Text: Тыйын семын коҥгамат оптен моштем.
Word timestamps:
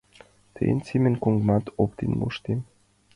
Тыйын 0.55 0.79
семын 0.87 1.13
коҥгамат 1.23 1.65
оптен 1.83 2.11
моштем. 2.19 2.59